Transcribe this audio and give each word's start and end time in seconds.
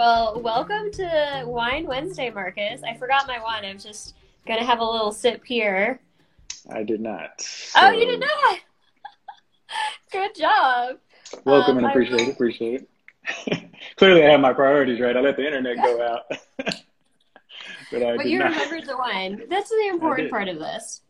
Well, 0.00 0.40
welcome 0.40 0.90
to 0.92 1.42
Wine 1.44 1.84
Wednesday, 1.84 2.30
Marcus. 2.30 2.82
I 2.82 2.96
forgot 2.96 3.26
my 3.26 3.38
wine. 3.38 3.66
I 3.66 3.74
was 3.74 3.84
just 3.84 4.14
gonna 4.46 4.64
have 4.64 4.78
a 4.78 4.84
little 4.84 5.12
sip 5.12 5.44
here. 5.44 6.00
I 6.72 6.84
did 6.84 7.02
not. 7.02 7.46
Oh, 7.76 7.90
you 7.90 8.06
did 8.06 8.20
not. 8.20 8.58
Good 10.10 10.34
job. 10.34 10.96
Welcome 11.44 11.76
um, 11.76 11.84
and 11.84 11.86
appreciate 11.88 12.28
it. 12.28 12.32
Appreciate 12.32 12.88
it. 13.28 13.68
Clearly, 13.96 14.24
I 14.24 14.30
have 14.30 14.40
my 14.40 14.54
priorities 14.54 15.00
right. 15.00 15.14
I 15.14 15.20
let 15.20 15.36
the 15.36 15.44
internet 15.44 15.76
go 15.76 16.02
out. 16.02 16.22
but 17.92 18.02
I 18.02 18.16
but 18.16 18.24
you 18.24 18.38
not. 18.38 18.52
remembered 18.52 18.86
the 18.86 18.96
wine. 18.96 19.42
That's 19.50 19.68
the 19.68 19.88
important 19.90 20.30
part 20.30 20.48
of 20.48 20.58
this. 20.58 21.02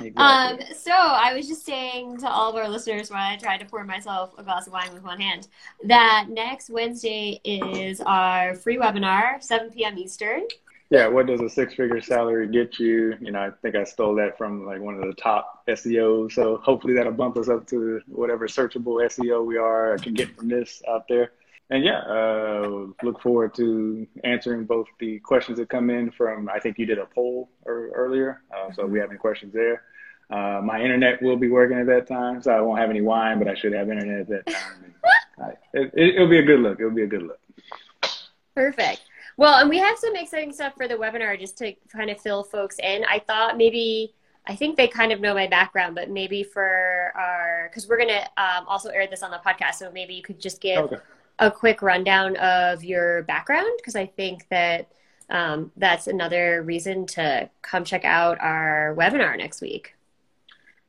Exactly. 0.00 0.14
Um, 0.16 0.74
so 0.76 0.92
I 0.92 1.34
was 1.34 1.46
just 1.46 1.64
saying 1.64 2.18
to 2.18 2.28
all 2.28 2.50
of 2.50 2.56
our 2.56 2.68
listeners 2.68 3.10
while 3.10 3.32
I 3.32 3.36
tried 3.36 3.58
to 3.58 3.66
pour 3.66 3.84
myself 3.84 4.34
a 4.38 4.42
glass 4.42 4.66
of 4.66 4.72
wine 4.72 4.92
with 4.92 5.02
one 5.02 5.20
hand 5.20 5.48
that 5.84 6.26
next 6.28 6.70
Wednesday 6.70 7.40
is 7.44 8.00
our 8.00 8.54
free 8.54 8.76
webinar, 8.76 9.42
7 9.42 9.70
p.m. 9.70 9.98
Eastern. 9.98 10.42
Yeah, 10.90 11.08
what 11.08 11.26
does 11.26 11.40
a 11.40 11.48
six-figure 11.48 12.02
salary 12.02 12.46
get 12.46 12.78
you? 12.78 13.16
You 13.20 13.32
know, 13.32 13.40
I 13.40 13.50
think 13.62 13.74
I 13.74 13.84
stole 13.84 14.14
that 14.16 14.36
from 14.36 14.66
like 14.66 14.80
one 14.80 14.94
of 14.94 15.02
the 15.02 15.14
top 15.14 15.64
SEOs. 15.66 16.32
So 16.32 16.58
hopefully 16.58 16.94
that'll 16.94 17.12
bump 17.12 17.36
us 17.36 17.48
up 17.48 17.66
to 17.68 18.00
whatever 18.06 18.46
searchable 18.46 19.02
SEO 19.06 19.44
we 19.44 19.56
are 19.56 19.94
I 19.94 19.98
can 19.98 20.14
get 20.14 20.36
from 20.36 20.48
this 20.48 20.82
out 20.86 21.08
there 21.08 21.32
and 21.70 21.82
yeah, 21.82 22.00
uh, 22.00 22.86
look 23.02 23.20
forward 23.22 23.54
to 23.54 24.06
answering 24.22 24.64
both 24.64 24.86
the 25.00 25.18
questions 25.20 25.58
that 25.58 25.70
come 25.70 25.88
in 25.88 26.10
from. 26.10 26.48
I 26.48 26.58
think 26.58 26.78
you 26.78 26.84
did 26.84 26.98
a 26.98 27.06
poll 27.06 27.48
or, 27.64 27.90
earlier, 27.94 28.42
uh, 28.54 28.72
so 28.72 28.84
if 28.84 28.90
we 28.90 28.98
have 28.98 29.10
any 29.10 29.18
questions 29.18 29.52
there. 29.54 29.82
Uh, 30.30 30.60
my 30.62 30.80
internet 30.80 31.22
will 31.22 31.36
be 31.36 31.48
working 31.48 31.78
at 31.78 31.86
that 31.86 32.06
time, 32.06 32.42
so 32.42 32.50
I 32.50 32.60
won't 32.60 32.80
have 32.80 32.90
any 32.90 33.00
wine, 33.00 33.38
but 33.38 33.48
I 33.48 33.54
should 33.54 33.72
have 33.72 33.88
internet 33.88 34.20
at 34.20 34.28
that 34.28 34.46
time. 34.46 34.94
it, 35.74 35.90
it, 35.94 36.14
it'll 36.16 36.28
be 36.28 36.38
a 36.38 36.42
good 36.42 36.60
look. 36.60 36.80
It'll 36.80 36.90
be 36.90 37.02
a 37.02 37.06
good 37.06 37.22
look. 37.22 37.40
Perfect. 38.54 39.02
Well, 39.36 39.60
and 39.60 39.68
we 39.68 39.78
have 39.78 39.98
some 39.98 40.14
exciting 40.16 40.52
stuff 40.52 40.74
for 40.76 40.86
the 40.86 40.94
webinar 40.94 41.38
just 41.38 41.58
to 41.58 41.74
kind 41.92 42.10
of 42.10 42.20
fill 42.20 42.44
folks 42.44 42.78
in. 42.78 43.04
I 43.04 43.18
thought 43.18 43.56
maybe 43.56 44.14
I 44.46 44.54
think 44.54 44.76
they 44.76 44.86
kind 44.86 45.12
of 45.12 45.20
know 45.20 45.34
my 45.34 45.46
background, 45.46 45.94
but 45.94 46.10
maybe 46.10 46.42
for 46.42 47.12
our 47.16 47.68
because 47.68 47.88
we're 47.88 47.98
gonna 47.98 48.28
um, 48.36 48.66
also 48.68 48.90
air 48.90 49.06
this 49.08 49.22
on 49.22 49.30
the 49.30 49.38
podcast, 49.44 49.74
so 49.74 49.90
maybe 49.90 50.14
you 50.14 50.22
could 50.22 50.40
just 50.40 50.60
give 50.60 50.78
okay 50.84 50.96
a 51.38 51.50
quick 51.50 51.82
rundown 51.82 52.36
of 52.36 52.84
your 52.84 53.22
background 53.24 53.70
because 53.76 53.96
I 53.96 54.06
think 54.06 54.46
that 54.50 54.88
um, 55.30 55.72
that's 55.76 56.06
another 56.06 56.62
reason 56.62 57.06
to 57.06 57.48
come 57.62 57.84
check 57.84 58.04
out 58.04 58.38
our 58.40 58.94
webinar 58.96 59.36
next 59.36 59.60
week. 59.60 59.94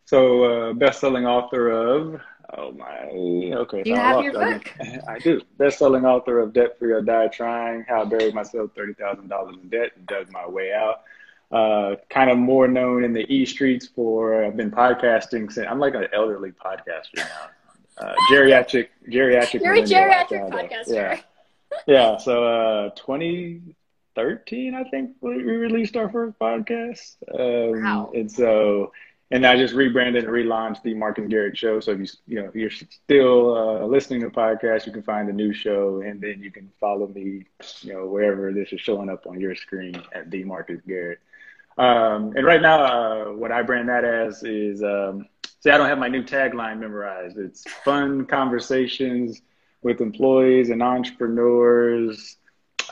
So, 0.05 0.43
uh, 0.69 0.73
best-selling 0.73 1.25
author 1.25 1.69
of 1.69 2.21
oh 2.57 2.71
my 2.73 3.09
okay. 3.57 3.81
Do 3.81 3.89
you 3.89 3.95
have 3.95 4.23
your 4.23 4.33
book? 4.33 4.71
I 5.07 5.17
do. 5.19 5.41
Best-selling 5.57 6.05
author 6.05 6.39
of 6.39 6.53
Debt 6.53 6.77
Free 6.77 6.91
or 6.91 7.01
Die 7.01 7.27
Trying: 7.29 7.85
How 7.87 8.01
I 8.01 8.05
Buried 8.05 8.35
Myself 8.35 8.71
Thirty 8.75 8.93
Thousand 8.93 9.29
Dollars 9.29 9.55
in 9.61 9.69
Debt 9.69 9.91
and 9.95 10.05
Dug 10.05 10.31
My 10.31 10.47
Way 10.47 10.73
Out. 10.73 11.01
Uh, 11.51 11.95
kind 12.09 12.29
of 12.29 12.37
more 12.37 12.67
known 12.67 13.03
in 13.03 13.13
the 13.13 13.25
e 13.33 13.45
streets 13.45 13.87
for 13.87 14.43
I've 14.43 14.57
been 14.57 14.71
podcasting 14.71 15.51
since 15.51 15.67
I'm 15.69 15.79
like 15.79 15.95
an 15.95 16.07
elderly 16.13 16.51
podcaster 16.51 17.17
now 17.17 17.49
uh, 17.97 18.13
geriatric 18.31 18.89
geriatric. 19.09 19.61
You're 19.61 19.73
a 19.73 19.81
geriatric 19.81 20.49
podcaster. 20.49 21.21
Yeah, 21.87 22.13
yeah. 22.13 22.17
So 22.17 22.45
uh, 22.45 22.89
2013, 22.91 24.75
I 24.75 24.83
think 24.89 25.11
we 25.21 25.35
released 25.35 25.97
our 25.97 26.09
first 26.09 26.37
podcast. 26.39 27.15
Um, 27.33 27.83
wow. 27.83 28.11
And 28.13 28.31
so, 28.31 28.91
and 29.31 29.45
I 29.45 29.57
just 29.57 29.73
rebranded 29.73 30.23
and 30.25 30.31
relaunched 30.31 30.83
the 30.83 30.93
Mark 30.93 31.17
and 31.17 31.29
Garrett 31.29 31.57
Show. 31.57 31.79
So 31.79 31.91
if 31.91 31.99
you 31.99 32.07
you 32.27 32.41
know 32.43 32.51
you're 32.53 32.69
still 32.69 33.55
uh, 33.57 33.85
listening 33.85 34.21
to 34.21 34.29
podcast, 34.29 34.85
you 34.85 34.93
can 34.93 35.03
find 35.03 35.27
the 35.27 35.33
new 35.33 35.53
show, 35.53 36.01
and 36.01 36.21
then 36.21 36.41
you 36.41 36.51
can 36.51 36.71
follow 36.79 37.07
me, 37.07 37.45
you 37.81 37.93
know, 37.93 38.05
wherever 38.05 38.53
this 38.53 38.71
is 38.71 38.79
showing 38.79 39.09
up 39.09 39.25
on 39.27 39.39
your 39.41 39.55
screen 39.55 40.01
at 40.13 40.29
the 40.29 40.43
Marcus 40.43 40.81
Garrett. 40.87 41.19
Um, 41.77 42.33
and 42.37 42.45
right 42.45 42.61
now, 42.61 42.83
uh, 42.83 43.25
what 43.33 43.51
I 43.51 43.61
brand 43.61 43.89
that 43.89 44.05
as 44.05 44.43
is 44.43 44.81
um, 44.81 45.27
See, 45.65 45.71
I 45.71 45.77
don't 45.77 45.89
have 45.89 45.97
my 45.97 46.09
new 46.09 46.21
tagline 46.21 46.77
memorized. 46.77 47.39
It's 47.39 47.63
fun 47.83 48.27
conversations 48.27 49.41
with 49.81 49.99
employees 49.99 50.69
and 50.69 50.83
entrepreneurs 50.83 52.37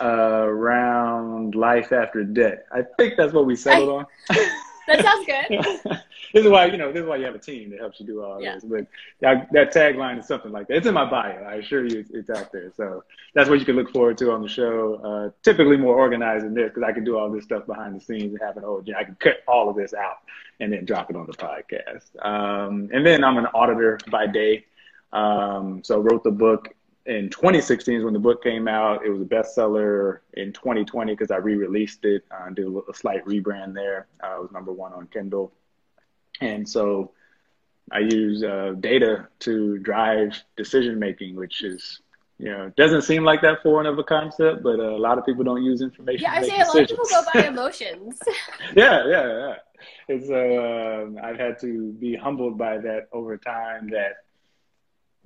uh, 0.01 0.07
around 0.07 1.53
life 1.53 1.91
after 1.91 2.23
debt. 2.23 2.66
I 2.72 2.81
think 2.97 3.13
that's 3.16 3.31
what 3.31 3.45
we 3.45 3.56
settled 3.56 3.89
I, 3.89 4.34
on. 4.34 4.38
that 4.88 5.01
sounds 5.01 5.25
good. 5.25 6.01
this 6.33 6.45
is 6.45 6.49
why 6.49 6.66
you 6.66 6.77
know 6.77 6.91
this 6.91 7.01
is 7.01 7.07
why 7.07 7.16
you 7.17 7.25
have 7.25 7.35
a 7.35 7.39
team 7.39 7.69
that 7.71 7.79
helps 7.79 7.99
you 7.99 8.05
do 8.05 8.23
all 8.23 8.41
yeah. 8.41 8.55
this. 8.55 8.63
But 8.63 8.88
that, 9.21 9.51
that, 9.51 9.73
tagline 9.73 10.19
is 10.19 10.27
something 10.27 10.51
like 10.51 10.67
that. 10.67 10.77
It's 10.77 10.88
in 10.88 10.94
my 10.94 11.09
bio. 11.09 11.44
I 11.44 11.55
assure 11.55 11.85
you, 11.85 11.99
it's, 11.99 12.11
it's 12.11 12.29
out 12.29 12.51
there. 12.51 12.71
So 12.75 13.03
that's 13.33 13.49
what 13.49 13.59
you 13.59 13.66
can 13.66 13.75
look 13.75 13.91
forward 13.91 14.17
to 14.19 14.31
on 14.31 14.41
the 14.41 14.47
show. 14.47 14.95
Uh, 15.03 15.29
typically 15.43 15.77
more 15.77 15.95
organized 15.95 16.45
than 16.45 16.53
this 16.53 16.69
because 16.69 16.83
I 16.83 16.91
can 16.91 17.03
do 17.03 17.17
all 17.17 17.29
this 17.29 17.43
stuff 17.43 17.66
behind 17.66 17.95
the 17.95 18.03
scenes 18.03 18.33
and 18.33 18.39
have 18.41 18.57
an 18.57 18.63
old. 18.63 18.87
You 18.87 18.93
know, 18.93 18.99
I 18.99 19.03
can 19.03 19.16
cut 19.16 19.37
all 19.47 19.69
of 19.69 19.75
this 19.75 19.93
out 19.93 20.17
and 20.59 20.72
then 20.72 20.85
drop 20.85 21.09
it 21.09 21.16
on 21.16 21.28
the 21.28 21.34
podcast. 21.34 22.25
Um, 22.25 22.90
and 22.93 23.05
then 23.05 23.23
I'm 23.23 23.37
an 23.37 23.47
auditor 23.47 23.99
by 24.09 24.28
day. 24.28 24.66
Um, 25.11 25.84
so 25.84 25.99
wrote 25.99 26.23
the 26.23 26.31
book 26.31 26.69
in 27.05 27.29
2016 27.29 28.03
when 28.03 28.14
the 28.14 28.20
book 28.20 28.44
came 28.44 28.67
out. 28.67 29.05
It 29.05 29.09
was 29.09 29.22
a 29.22 29.26
bestseller 29.26 30.20
in 30.34 30.53
2020 30.53 31.14
because 31.14 31.32
I 31.32 31.38
re-released 31.38 32.05
it, 32.05 32.23
uh, 32.32 32.50
did 32.50 32.66
a, 32.66 32.82
a, 32.90 32.94
slight 32.94 33.26
rebrand 33.26 33.73
there. 33.73 34.08
Uh, 34.23 34.35
it 34.38 34.41
was 34.41 34.52
number 34.52 34.72
one 34.72 34.94
on 34.94 35.08
Kindle, 35.08 35.52
and 36.40 36.67
so 36.67 37.11
I 37.91 38.00
use 38.00 38.44
uh, 38.44 38.73
data 38.79 39.28
to 39.40 39.78
drive 39.79 40.41
decision 40.55 41.00
making, 41.00 41.35
which 41.35 41.64
is 41.64 42.00
you 42.40 42.50
know 42.50 42.72
doesn't 42.78 43.03
seem 43.03 43.23
like 43.23 43.41
that 43.41 43.61
foreign 43.61 43.85
of 43.85 43.99
a 43.99 44.03
concept, 44.03 44.64
but 44.64 44.79
a 44.79 44.97
lot 44.97 45.17
of 45.17 45.26
people 45.26 45.44
don't 45.44 45.64
use 45.64 45.82
information. 45.82 46.23
Yeah, 46.23 46.34
I 46.34 46.44
say 46.44 46.56
a 46.56 46.66
lot 46.66 46.82
of 46.82 46.88
people 46.88 47.06
go 47.09 47.23
by 47.34 47.47
emotions. 47.47 48.20
yeah, 48.76 49.06
yeah, 49.08 49.28
yeah. 49.28 49.56
And 50.08 50.23
so 50.23 51.16
uh, 51.17 51.22
I've 51.22 51.38
had 51.38 51.59
to 51.59 51.91
be 51.94 52.16
humbled 52.16 52.58
by 52.58 52.78
that 52.78 53.09
over 53.11 53.38
time. 53.38 53.90
That 53.90 54.23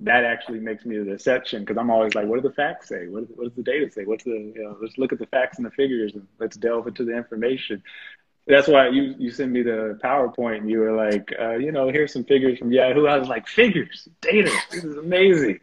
that 0.00 0.24
actually 0.24 0.60
makes 0.60 0.84
me 0.84 0.96
the 0.98 1.12
exception 1.12 1.64
because 1.64 1.76
I'm 1.76 1.90
always 1.90 2.14
like, 2.14 2.26
what 2.26 2.40
do 2.40 2.48
the 2.48 2.54
facts 2.54 2.88
say? 2.88 3.08
What, 3.08 3.24
what 3.36 3.44
does 3.44 3.56
the 3.56 3.62
data 3.62 3.90
say? 3.90 4.04
What's 4.04 4.24
the, 4.24 4.30
you 4.30 4.62
know, 4.62 4.76
let's 4.80 4.96
look 4.96 5.12
at 5.12 5.18
the 5.18 5.26
facts 5.26 5.56
and 5.56 5.66
the 5.66 5.70
figures 5.72 6.12
and 6.14 6.26
let's 6.38 6.56
delve 6.56 6.86
into 6.86 7.04
the 7.04 7.16
information. 7.16 7.82
that's 8.46 8.68
why 8.68 8.88
you 8.88 9.14
you 9.18 9.30
sent 9.30 9.50
me 9.52 9.62
the 9.62 9.98
PowerPoint 10.02 10.58
and 10.58 10.70
you 10.70 10.78
were 10.78 10.92
like, 10.92 11.32
uh, 11.38 11.56
you 11.56 11.72
know, 11.72 11.88
here's 11.88 12.12
some 12.12 12.24
figures 12.24 12.58
from 12.58 12.72
Yahoo. 12.72 13.06
I 13.06 13.18
was 13.18 13.28
like, 13.28 13.46
figures, 13.48 14.08
data, 14.20 14.50
this 14.70 14.84
is 14.84 14.96
amazing. 14.96 15.60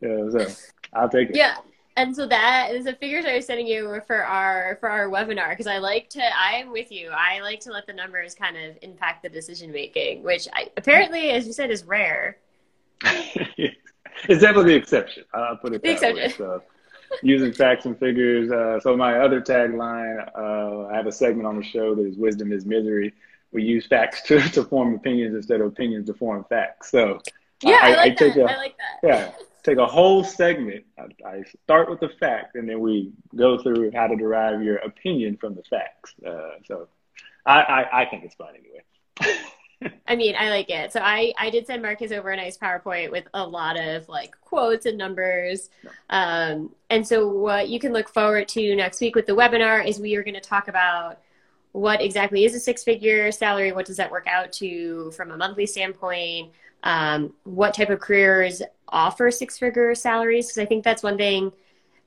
Yeah, 0.00 0.30
so 0.30 0.46
I'll 0.94 1.08
take 1.08 1.30
it. 1.30 1.36
Yeah. 1.36 1.56
And 1.96 2.14
so 2.14 2.26
that 2.28 2.70
is 2.72 2.84
the 2.84 2.94
figures 2.94 3.24
I 3.26 3.34
was 3.34 3.46
sending 3.46 3.66
you 3.66 4.00
for 4.06 4.24
our 4.24 4.76
for 4.80 4.88
our 4.88 5.08
webinar 5.08 5.50
because 5.50 5.66
I 5.66 5.78
like 5.78 6.08
to 6.10 6.22
I'm 6.38 6.70
with 6.70 6.92
you. 6.92 7.10
I 7.10 7.40
like 7.40 7.60
to 7.60 7.72
let 7.72 7.86
the 7.86 7.92
numbers 7.92 8.34
kind 8.34 8.56
of 8.56 8.78
impact 8.80 9.22
the 9.22 9.28
decision 9.28 9.72
making, 9.72 10.22
which 10.22 10.48
I, 10.52 10.68
apparently, 10.76 11.30
as 11.30 11.46
you 11.46 11.52
said, 11.52 11.70
is 11.70 11.84
rare. 11.84 12.38
It's 13.02 14.40
definitely 14.40 14.72
the 14.72 14.78
exception. 14.78 15.24
I'll 15.32 15.56
put 15.56 15.74
it 15.74 15.82
the 15.82 15.88
that 15.88 15.94
exception. 15.94 16.16
way. 16.16 16.28
So 16.36 16.62
using 17.22 17.52
facts 17.52 17.86
and 17.86 17.98
figures. 17.98 18.50
Uh, 18.50 18.80
so 18.80 18.96
my 18.96 19.18
other 19.18 19.40
tagline, 19.40 20.28
uh, 20.36 20.86
I 20.86 20.96
have 20.96 21.06
a 21.06 21.12
segment 21.12 21.46
on 21.46 21.56
the 21.56 21.64
show 21.64 21.94
that 21.94 22.06
is 22.06 22.16
"Wisdom 22.16 22.52
is 22.52 22.64
Misery." 22.64 23.12
We 23.52 23.62
use 23.64 23.86
facts 23.86 24.22
to, 24.26 24.40
to 24.40 24.64
form 24.64 24.94
opinions 24.94 25.34
instead 25.34 25.60
of 25.60 25.66
opinions 25.68 26.06
to 26.06 26.14
form 26.14 26.44
facts. 26.48 26.90
So 26.90 27.20
yeah, 27.62 27.78
I, 27.82 27.92
I 27.92 27.96
like 27.96 28.22
I 28.22 28.28
that. 28.28 28.38
A, 28.38 28.42
I 28.42 28.56
like 28.56 28.76
that. 28.76 29.08
Yeah, 29.08 29.32
take 29.62 29.78
a 29.78 29.86
whole 29.86 30.24
segment. 30.24 30.84
I, 30.98 31.06
I, 31.26 31.42
start 31.64 31.90
with 31.90 32.00
the 32.00 32.10
fact, 32.20 32.54
and 32.54 32.68
then 32.68 32.80
we 32.80 33.12
go 33.34 33.58
through 33.58 33.90
how 33.92 34.06
to 34.06 34.16
derive 34.16 34.62
your 34.62 34.76
opinion 34.76 35.36
from 35.36 35.54
the 35.54 35.62
facts. 35.62 36.14
Uh, 36.24 36.58
so 36.66 36.88
I, 37.44 37.60
I, 37.60 38.02
I 38.02 38.06
think 38.06 38.24
it's 38.24 38.34
fun 38.34 38.54
anyway. 38.54 39.36
I 40.06 40.16
mean, 40.16 40.34
I 40.38 40.50
like 40.50 40.68
it. 40.68 40.92
So 40.92 41.00
I, 41.00 41.32
I 41.38 41.50
did 41.50 41.66
send 41.66 41.82
Marcus 41.82 42.12
over 42.12 42.30
a 42.30 42.36
nice 42.36 42.58
PowerPoint 42.58 43.10
with 43.10 43.24
a 43.32 43.46
lot 43.46 43.78
of 43.78 44.08
like 44.08 44.34
quotes 44.42 44.86
and 44.86 44.98
numbers. 44.98 45.70
Um, 46.10 46.74
and 46.90 47.06
so 47.06 47.28
what 47.28 47.68
you 47.68 47.78
can 47.78 47.92
look 47.92 48.08
forward 48.08 48.48
to 48.48 48.76
next 48.76 49.00
week 49.00 49.14
with 49.14 49.26
the 49.26 49.32
webinar 49.32 49.86
is 49.86 49.98
we 49.98 50.16
are 50.16 50.22
going 50.22 50.34
to 50.34 50.40
talk 50.40 50.68
about 50.68 51.20
what 51.72 52.02
exactly 52.02 52.44
is 52.44 52.54
a 52.54 52.60
six 52.60 52.82
figure 52.82 53.30
salary? 53.30 53.72
What 53.72 53.86
does 53.86 53.96
that 53.96 54.10
work 54.10 54.26
out 54.26 54.52
to 54.54 55.12
from 55.12 55.30
a 55.30 55.36
monthly 55.36 55.66
standpoint? 55.66 56.50
Um, 56.82 57.34
what 57.44 57.74
type 57.74 57.90
of 57.90 58.00
careers 58.00 58.62
offer 58.88 59.30
six 59.30 59.58
figure 59.58 59.94
salaries? 59.94 60.48
Because 60.48 60.58
I 60.58 60.66
think 60.66 60.84
that's 60.84 61.02
one 61.02 61.16
thing. 61.16 61.52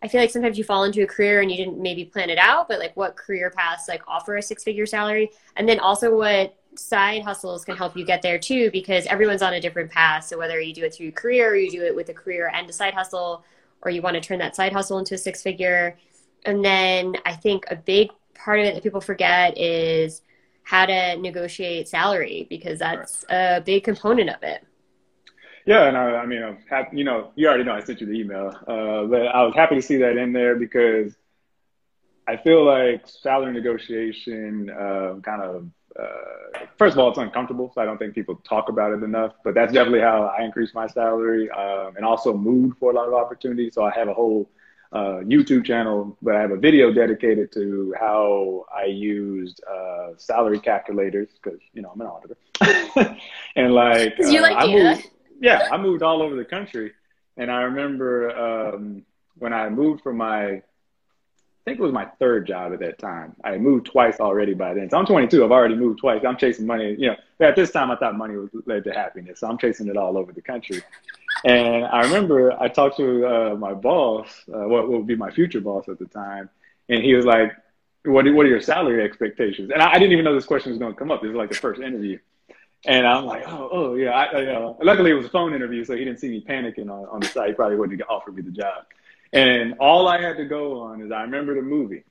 I 0.02 0.10
feel 0.10 0.20
like 0.20 0.32
sometimes 0.32 0.58
you 0.58 0.66
fall 0.66 0.84
into 0.84 1.02
a 1.02 1.08
career 1.08 1.42
and 1.42 1.50
you 1.50 1.56
didn't 1.56 1.82
maybe 1.82 2.04
plan 2.04 2.30
it 2.30 2.38
out, 2.38 2.68
but 2.68 2.78
like 2.78 2.96
what 2.98 3.16
career 3.16 3.50
paths 3.50 3.88
like 3.88 4.02
offer 4.06 4.36
a 4.36 4.42
six 4.42 4.62
figure 4.62 4.86
salary? 4.86 5.32
And 5.56 5.68
then 5.68 5.80
also 5.80 6.14
what 6.14 6.58
side 6.78 7.24
hustles 7.24 7.66
can 7.66 7.76
help 7.76 7.96
you 7.96 8.06
get 8.06 8.22
there 8.22 8.40
too 8.40 8.70
because 8.72 9.06
everyone's 9.08 9.42
on 9.42 9.54
a 9.54 9.62
different 9.62 9.92
path. 9.92 10.26
So 10.26 10.38
whether 10.38 10.60
you 10.60 10.74
do 10.74 10.84
it 10.84 10.94
through 10.94 11.08
your 11.08 11.14
career 11.14 11.52
or 11.52 11.56
you 11.56 11.72
do 11.72 11.84
it 11.84 11.96
with 11.96 12.10
a 12.10 12.14
career 12.14 12.52
and 12.54 12.70
a 12.70 12.74
side 12.74 12.94
hustle 12.94 13.44
or 13.82 13.92
you 13.92 14.02
want 14.02 14.16
to 14.16 14.22
turn 14.22 14.40
that 14.40 14.56
side 14.56 14.74
hustle 14.74 14.98
into 15.00 15.16
a 15.16 15.18
six 15.18 15.42
figure. 15.42 15.98
And 16.46 16.64
then 16.64 17.16
i 17.26 17.34
think 17.34 17.66
a 17.70 17.76
big 17.76 18.10
part 18.34 18.60
of 18.60 18.66
it 18.66 18.74
that 18.74 18.84
people 18.84 19.02
forget 19.02 19.58
is 19.58 20.22
how 20.64 20.86
to 20.86 21.18
negotiate 21.18 21.88
salary 21.88 22.48
because 22.50 22.80
that's 22.80 23.26
a 23.30 23.62
big 23.66 23.84
component 23.84 24.30
of 24.30 24.42
it. 24.44 24.66
Yeah, 25.66 25.88
and 25.88 25.98
I, 25.98 26.18
I 26.18 26.26
mean, 26.26 26.44
I'm 26.44 26.58
happy, 26.70 26.98
you 26.98 27.04
know, 27.06 27.32
you 27.36 27.48
already 27.48 27.64
know 27.64 27.74
I 27.74 27.84
sent 27.84 28.02
you 28.02 28.08
the 28.08 28.14
email, 28.14 28.48
uh, 28.48 29.06
but 29.06 29.28
I 29.28 29.44
was 29.44 29.54
happy 29.56 29.76
to 29.76 29.82
see 29.82 29.98
that 29.98 30.18
in 30.18 30.34
there 30.34 30.56
because 30.56 31.16
I 32.28 32.38
feel 32.38 32.66
like 32.66 33.08
salary 33.08 33.54
negotiation 33.54 34.70
uh, 34.70 35.16
kind 35.22 35.42
of 35.42 35.68
uh, 36.00 36.60
first 36.78 36.94
of 36.94 37.00
all, 37.00 37.10
it's 37.10 37.18
uncomfortable, 37.18 37.72
so 37.74 37.82
I 37.82 37.86
don't 37.86 37.98
think 37.98 38.16
people 38.16 38.36
talk 38.44 38.70
about 38.70 38.92
it 38.92 39.04
enough. 39.04 39.34
But 39.44 39.54
that's 39.54 39.74
definitely 39.74 40.02
how 40.02 40.34
I 40.38 40.44
increased 40.44 40.74
my 40.74 40.88
salary 40.88 41.50
um, 41.52 41.96
and 41.96 42.06
also 42.06 42.36
moved 42.36 42.78
for 42.80 42.92
a 42.92 42.96
lot 42.96 43.08
of 43.08 43.14
opportunities. 43.14 43.76
So 43.76 43.84
I 43.84 43.92
have 43.92 44.08
a 44.08 44.14
whole 44.14 44.50
uh, 44.92 45.22
YouTube 45.22 45.66
channel, 45.66 46.18
but 46.22 46.36
I 46.36 46.42
have 46.42 46.52
a 46.52 46.58
video 46.58 46.92
dedicated 46.92 47.52
to 47.54 47.94
how 48.00 48.66
I 48.76 48.86
used 48.86 49.62
uh, 49.70 50.12
salary 50.18 50.60
calculators 50.60 51.30
because 51.42 51.60
you 51.74 51.82
know 51.82 51.92
I'm 51.94 52.02
an 52.02 52.08
auditor, 52.08 52.38
and 53.56 53.74
like, 53.74 54.16
you 54.20 54.42
like 54.42 54.56
uh, 54.56 54.60
I 54.60 54.68
moved, 54.68 55.10
yeah, 55.42 55.68
I 55.72 55.78
moved 55.78 56.04
all 56.04 56.22
over 56.22 56.36
the 56.36 56.46
country, 56.46 56.92
and 57.38 57.52
I 57.52 57.62
remember 57.64 58.38
um, 58.38 59.04
when 59.38 59.52
I 59.52 59.70
moved 59.70 60.02
from 60.02 60.18
my 60.18 60.62
think 61.66 61.80
it 61.80 61.84
was 61.84 61.94
my 61.94 62.06
third 62.20 62.46
job 62.46 62.74
at 62.74 62.80
that 62.80 63.00
time. 63.00 63.36
I 63.44 63.58
moved 63.58 63.86
twice 63.86 64.20
already 64.20 64.54
by 64.54 64.74
then. 64.74 64.90
So 64.90 64.98
I'm 64.98 65.06
22. 65.06 65.44
I've 65.44 65.52
already 65.52 65.76
moved 65.76 66.00
twice. 66.00 66.22
I'm 66.28 66.38
chasing 66.38 66.66
money. 66.66 66.96
You 66.98 67.12
know, 67.12 67.16
at 67.40 67.56
this 67.56 67.72
time 67.72 67.90
I 67.90 67.96
thought 67.96 68.18
money 68.18 68.36
was 68.36 68.50
led 68.66 68.84
to 68.84 68.92
happiness. 68.92 69.40
So 69.40 69.48
I'm 69.48 69.58
chasing 69.58 69.88
it 69.88 69.96
all 69.96 70.18
over 70.18 70.34
the 70.34 70.42
country. 70.42 70.82
And 71.46 71.86
I 71.86 72.02
remember 72.04 72.54
I 72.62 72.68
talked 72.68 72.98
to 72.98 73.26
uh, 73.26 73.56
my 73.56 73.74
boss, 73.74 74.28
uh, 74.54 74.68
what 74.68 74.90
would 74.90 75.08
be 75.08 75.16
my 75.16 75.32
future 75.32 75.62
boss 75.62 75.90
at 75.90 76.00
the 76.00 76.06
time, 76.06 76.50
and 76.88 77.04
he 77.04 77.16
was 77.16 77.26
like, 77.26 77.52
"What 78.06 78.26
what 78.34 78.46
are 78.46 78.50
your 78.50 78.62
salary 78.62 79.04
expectations?" 79.04 79.72
And 79.74 79.82
I, 79.82 79.92
I 79.92 79.94
didn't 80.00 80.14
even 80.14 80.24
know 80.24 80.36
this 80.36 80.46
question 80.46 80.72
was 80.72 80.80
going 80.80 80.94
to 80.94 80.98
come 80.98 81.12
up. 81.12 81.22
This 81.22 81.30
was 81.30 81.38
like 81.38 81.50
the 81.50 81.56
first 81.56 81.82
interview. 81.82 82.18
And 82.86 83.08
I'm 83.08 83.26
like, 83.26 83.44
oh, 83.48 83.70
oh 83.72 83.96
yeah. 83.96 84.12
I, 84.12 84.26
I, 84.26 84.46
uh, 84.56 84.74
luckily, 84.82 85.12
it 85.12 85.14
was 85.14 85.26
a 85.26 85.30
phone 85.30 85.54
interview, 85.54 85.86
so 85.86 85.96
he 85.96 86.04
didn't 86.04 86.20
see 86.20 86.28
me 86.28 86.44
panicking 86.48 86.90
on, 86.90 87.08
on 87.08 87.22
the 87.22 87.28
side. 87.28 87.48
He 87.50 87.54
probably 87.54 87.78
wouldn't 87.78 87.98
have 88.02 88.10
offered 88.10 88.36
me 88.36 88.42
the 88.42 88.52
job. 88.52 88.86
And 89.34 89.74
all 89.80 90.08
I 90.08 90.22
had 90.22 90.38
to 90.38 90.46
go 90.46 90.82
on 90.82 91.02
is 91.02 91.12
I 91.12 91.24
remember 91.24 91.56
the 91.56 91.62
movie. 91.62 92.04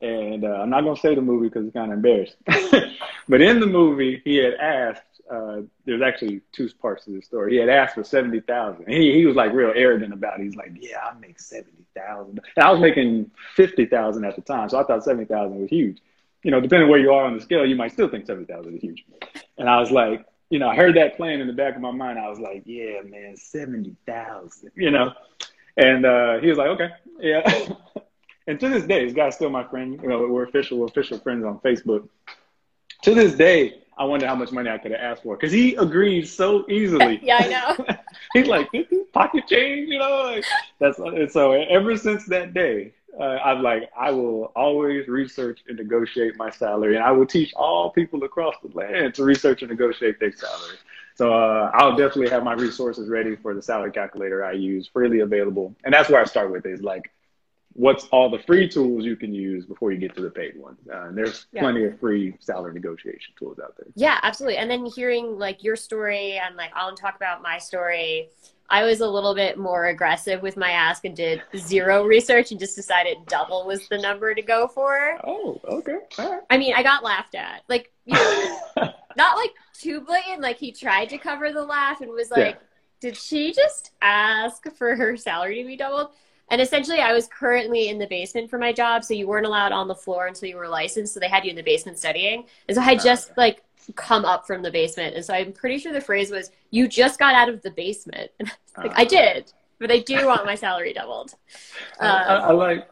And 0.00 0.44
uh, 0.44 0.60
I'm 0.60 0.70
not 0.70 0.82
going 0.82 0.94
to 0.94 1.00
say 1.00 1.14
the 1.14 1.22
movie 1.22 1.48
because 1.48 1.66
it's 1.66 1.74
kind 1.74 1.90
of 1.90 1.96
embarrassing. 1.96 2.36
but 3.28 3.40
in 3.40 3.58
the 3.58 3.66
movie, 3.66 4.20
he 4.24 4.36
had 4.36 4.54
asked, 4.54 5.02
uh, 5.28 5.62
there's 5.86 6.02
actually 6.02 6.40
two 6.52 6.68
parts 6.80 7.04
to 7.06 7.10
the 7.10 7.22
story. 7.22 7.52
He 7.52 7.58
had 7.58 7.68
asked 7.68 7.94
for 7.94 8.04
70000 8.04 8.86
he, 8.86 9.12
he 9.12 9.26
was 9.26 9.34
like 9.34 9.52
real 9.52 9.72
arrogant 9.74 10.12
about 10.12 10.40
it. 10.40 10.44
He's 10.44 10.56
like, 10.56 10.72
yeah, 10.78 10.98
I 10.98 11.18
make 11.18 11.40
70000 11.40 12.40
I 12.56 12.70
was 12.70 12.80
making 12.80 13.30
50000 13.56 14.24
at 14.24 14.36
the 14.36 14.42
time. 14.42 14.68
So 14.68 14.78
I 14.78 14.84
thought 14.84 15.04
70000 15.04 15.60
was 15.60 15.70
huge. 15.70 15.98
You 16.44 16.52
know, 16.52 16.60
depending 16.60 16.88
where 16.88 17.00
you 17.00 17.12
are 17.12 17.24
on 17.24 17.36
the 17.36 17.42
scale, 17.42 17.66
you 17.66 17.76
might 17.76 17.92
still 17.92 18.08
think 18.08 18.26
70000 18.26 18.76
is 18.76 18.80
huge. 18.80 19.04
And 19.58 19.68
I 19.68 19.80
was 19.80 19.90
like, 19.90 20.24
you 20.50 20.58
know, 20.58 20.68
I 20.68 20.76
heard 20.76 20.96
that 20.96 21.16
playing 21.16 21.40
in 21.40 21.46
the 21.46 21.52
back 21.52 21.74
of 21.74 21.82
my 21.82 21.90
mind. 21.90 22.18
I 22.18 22.28
was 22.28 22.38
like, 22.38 22.62
yeah, 22.64 23.02
man, 23.04 23.36
70000 23.36 24.70
you 24.76 24.90
know? 24.90 25.12
And 25.78 26.04
uh, 26.04 26.40
he 26.40 26.48
was 26.48 26.58
like, 26.58 26.68
okay, 26.70 26.90
yeah. 27.20 27.68
and 28.48 28.58
to 28.58 28.68
this 28.68 28.84
day, 28.84 29.04
this 29.04 29.14
guy's 29.14 29.36
still 29.36 29.48
my 29.48 29.64
friend. 29.64 29.98
You 30.02 30.08
know, 30.08 30.26
we're 30.26 30.44
official, 30.44 30.78
we're 30.78 30.86
official 30.86 31.18
friends 31.20 31.44
on 31.44 31.60
Facebook. 31.60 32.08
To 33.02 33.14
this 33.14 33.34
day, 33.34 33.82
I 33.96 34.04
wonder 34.04 34.26
how 34.26 34.34
much 34.34 34.50
money 34.50 34.70
I 34.70 34.78
could 34.78 34.90
have 34.90 35.00
asked 35.00 35.22
for 35.22 35.36
because 35.36 35.52
he 35.52 35.76
agrees 35.76 36.32
so 36.34 36.68
easily. 36.68 37.20
yeah, 37.22 37.38
I 37.40 37.48
know. 37.48 37.96
He's 38.34 38.48
like 38.48 38.68
pocket 39.12 39.44
change, 39.48 39.88
you 39.88 39.98
know. 39.98 40.22
Like, 40.24 40.44
that's 40.80 40.98
and 40.98 41.30
so. 41.30 41.52
Ever 41.52 41.96
since 41.96 42.26
that 42.26 42.54
day, 42.54 42.92
uh, 43.18 43.38
I'm 43.44 43.62
like, 43.62 43.88
I 43.96 44.10
will 44.10 44.52
always 44.56 45.06
research 45.06 45.60
and 45.68 45.78
negotiate 45.78 46.36
my 46.36 46.50
salary, 46.50 46.96
and 46.96 47.04
I 47.04 47.12
will 47.12 47.26
teach 47.26 47.54
all 47.54 47.90
people 47.90 48.24
across 48.24 48.56
the 48.64 48.76
land 48.76 49.14
to 49.14 49.24
research 49.24 49.62
and 49.62 49.70
negotiate 49.70 50.18
their 50.18 50.32
salary. 50.32 50.76
So 51.18 51.34
uh, 51.34 51.72
I'll 51.74 51.96
definitely 51.96 52.28
have 52.30 52.44
my 52.44 52.52
resources 52.52 53.08
ready 53.08 53.34
for 53.34 53.52
the 53.52 53.60
salary 53.60 53.90
calculator 53.90 54.44
I 54.44 54.52
use, 54.52 54.86
freely 54.86 55.18
available. 55.18 55.74
And 55.82 55.92
that's 55.92 56.08
where 56.08 56.20
I 56.20 56.24
start 56.24 56.52
with 56.52 56.64
is 56.64 56.80
like, 56.80 57.10
what's 57.72 58.06
all 58.12 58.30
the 58.30 58.38
free 58.38 58.68
tools 58.68 59.04
you 59.04 59.16
can 59.16 59.34
use 59.34 59.66
before 59.66 59.90
you 59.90 59.98
get 59.98 60.14
to 60.14 60.22
the 60.22 60.30
paid 60.30 60.56
ones? 60.56 60.78
Uh, 60.88 61.08
and 61.08 61.18
there's 61.18 61.46
yeah. 61.50 61.62
plenty 61.62 61.84
of 61.86 61.98
free 61.98 62.36
salary 62.38 62.72
negotiation 62.72 63.34
tools 63.36 63.58
out 63.58 63.76
there. 63.76 63.88
Yeah, 63.96 64.20
absolutely. 64.22 64.58
And 64.58 64.70
then 64.70 64.86
hearing 64.86 65.40
like 65.40 65.64
your 65.64 65.74
story 65.74 66.38
and 66.38 66.54
like 66.54 66.70
I'll 66.76 66.94
talk 66.94 67.16
about 67.16 67.42
my 67.42 67.58
story. 67.58 68.30
I 68.70 68.84
was 68.84 69.00
a 69.00 69.08
little 69.08 69.34
bit 69.34 69.58
more 69.58 69.86
aggressive 69.86 70.40
with 70.40 70.56
my 70.56 70.70
ask 70.70 71.04
and 71.04 71.16
did 71.16 71.42
zero 71.56 72.04
research 72.04 72.52
and 72.52 72.60
just 72.60 72.76
decided 72.76 73.16
double 73.26 73.66
was 73.66 73.88
the 73.88 73.98
number 73.98 74.34
to 74.34 74.42
go 74.42 74.68
for. 74.68 75.18
Oh, 75.24 75.60
okay. 75.64 75.98
I 76.48 76.58
mean, 76.58 76.74
I 76.74 76.84
got 76.84 77.02
laughed 77.02 77.34
at. 77.34 77.62
Like, 77.68 77.90
you 78.04 78.14
know, 78.14 78.58
not 79.16 79.36
like 79.36 79.50
too 79.78 80.00
blatant. 80.00 80.40
Like 80.40 80.58
he 80.58 80.72
tried 80.72 81.08
to 81.10 81.18
cover 81.18 81.52
the 81.52 81.64
laugh 81.64 82.00
and 82.00 82.10
was 82.10 82.30
like, 82.30 82.56
yeah. 82.56 82.66
"Did 83.00 83.16
she 83.16 83.52
just 83.52 83.92
ask 84.02 84.70
for 84.76 84.96
her 84.96 85.16
salary 85.16 85.62
to 85.62 85.66
be 85.66 85.76
doubled?" 85.76 86.10
And 86.50 86.60
essentially, 86.60 87.00
I 87.00 87.12
was 87.12 87.26
currently 87.26 87.88
in 87.88 87.98
the 87.98 88.06
basement 88.06 88.48
for 88.48 88.58
my 88.58 88.72
job, 88.72 89.04
so 89.04 89.12
you 89.12 89.28
weren't 89.28 89.46
allowed 89.46 89.72
on 89.72 89.86
the 89.86 89.94
floor 89.94 90.26
until 90.26 90.48
you 90.48 90.56
were 90.56 90.68
licensed. 90.68 91.12
So 91.14 91.20
they 91.20 91.28
had 91.28 91.44
you 91.44 91.50
in 91.50 91.56
the 91.56 91.62
basement 91.62 91.98
studying, 91.98 92.44
and 92.68 92.74
so 92.74 92.80
I 92.80 92.84
had 92.84 93.00
just 93.00 93.36
like 93.36 93.62
come 93.94 94.24
up 94.24 94.46
from 94.46 94.62
the 94.62 94.70
basement, 94.70 95.14
and 95.14 95.24
so 95.24 95.34
I'm 95.34 95.52
pretty 95.52 95.78
sure 95.78 95.92
the 95.92 96.00
phrase 96.00 96.30
was, 96.30 96.50
"You 96.70 96.88
just 96.88 97.18
got 97.18 97.34
out 97.34 97.48
of 97.48 97.62
the 97.62 97.70
basement." 97.70 98.30
And 98.40 98.50
I 98.76 98.82
like, 98.82 98.90
uh, 98.92 98.94
I 98.98 99.04
did, 99.04 99.52
but 99.78 99.90
I 99.90 99.98
do 99.98 100.26
want 100.26 100.44
my 100.44 100.54
salary 100.54 100.92
doubled. 100.92 101.34
Uh, 102.00 102.04
I, 102.04 102.34
I, 102.34 102.52
like. 102.52 102.88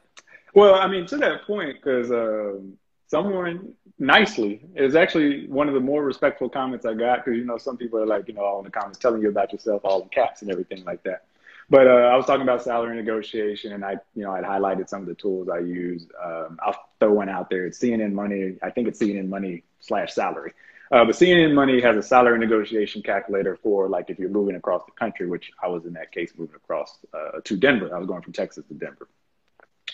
Well, 0.54 0.74
I 0.74 0.88
mean, 0.88 1.06
to 1.06 1.16
that 1.18 1.46
point, 1.46 1.76
because 1.76 2.10
um, 2.10 2.76
someone 3.06 3.72
nicely. 3.98 4.62
It 4.74 4.82
was 4.82 4.96
actually 4.96 5.46
one 5.48 5.68
of 5.68 5.74
the 5.74 5.80
more 5.80 6.04
respectful 6.04 6.48
comments 6.48 6.84
I 6.86 6.94
got 6.94 7.24
because 7.24 7.38
you 7.38 7.44
know 7.44 7.58
some 7.58 7.76
people 7.76 7.98
are 7.98 8.06
like 8.06 8.28
you 8.28 8.34
know 8.34 8.44
all 8.44 8.58
in 8.58 8.64
the 8.64 8.70
comments 8.70 8.98
telling 8.98 9.22
you 9.22 9.28
about 9.28 9.52
yourself, 9.52 9.82
all 9.84 10.02
in 10.02 10.08
caps 10.08 10.42
and 10.42 10.50
everything 10.50 10.84
like 10.84 11.02
that. 11.04 11.24
But 11.68 11.88
uh, 11.88 12.12
I 12.12 12.16
was 12.16 12.26
talking 12.26 12.42
about 12.42 12.62
salary 12.62 12.94
negotiation, 12.94 13.72
and 13.72 13.84
I 13.84 13.96
you 14.14 14.22
know 14.22 14.32
I'd 14.32 14.44
highlighted 14.44 14.88
some 14.88 15.02
of 15.02 15.08
the 15.08 15.14
tools 15.14 15.48
I 15.48 15.58
use. 15.58 16.06
Um, 16.22 16.58
I'll 16.62 16.76
throw 17.00 17.12
one 17.12 17.28
out 17.28 17.50
there. 17.50 17.66
It's 17.66 17.78
CNN 17.78 18.12
Money. 18.12 18.56
I 18.62 18.70
think 18.70 18.88
it's 18.88 19.00
CNN 19.00 19.28
Money 19.28 19.64
slash 19.80 20.12
salary. 20.12 20.52
Uh, 20.92 21.04
but 21.04 21.16
CNN 21.16 21.52
Money 21.52 21.80
has 21.80 21.96
a 21.96 22.02
salary 22.02 22.38
negotiation 22.38 23.02
calculator 23.02 23.56
for 23.56 23.88
like 23.88 24.08
if 24.08 24.20
you're 24.20 24.28
moving 24.28 24.54
across 24.54 24.84
the 24.86 24.92
country, 24.92 25.26
which 25.26 25.50
I 25.60 25.66
was 25.66 25.84
in 25.84 25.94
that 25.94 26.12
case 26.12 26.32
moving 26.36 26.54
across 26.54 26.98
uh, 27.12 27.40
to 27.42 27.56
Denver. 27.56 27.92
I 27.92 27.98
was 27.98 28.06
going 28.06 28.22
from 28.22 28.32
Texas 28.32 28.64
to 28.68 28.74
Denver. 28.74 29.08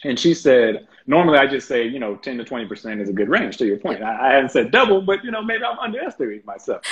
And 0.04 0.18
she 0.18 0.34
said, 0.34 0.88
normally 1.06 1.38
I 1.38 1.46
just 1.46 1.68
say, 1.68 1.86
you 1.86 1.98
know, 1.98 2.16
10 2.16 2.38
to 2.38 2.44
20% 2.44 3.00
is 3.00 3.08
a 3.08 3.12
good 3.12 3.28
range 3.28 3.56
to 3.58 3.66
your 3.66 3.78
point. 3.78 4.02
I, 4.02 4.30
I 4.30 4.32
hadn't 4.34 4.50
said 4.50 4.70
double, 4.70 5.02
but, 5.02 5.24
you 5.24 5.30
know, 5.30 5.42
maybe 5.42 5.64
I'm 5.64 5.78
underestimating 5.78 6.44
myself. 6.44 6.82